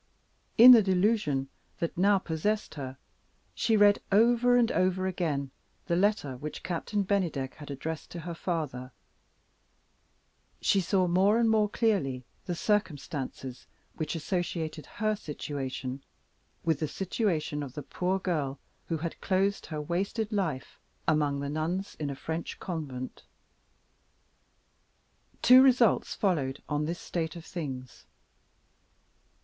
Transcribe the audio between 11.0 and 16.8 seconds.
more and more clearly, the circumstances which associated her situation with